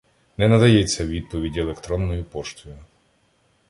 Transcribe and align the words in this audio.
Не 0.37 0.47
надається 0.47 1.05
відповідь 1.05 1.57
електронною 1.57 2.23
поштою. 2.23 2.77